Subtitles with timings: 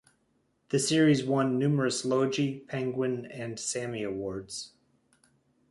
[0.69, 4.71] The series won numerous Logie, Penguin and Sammy Awards.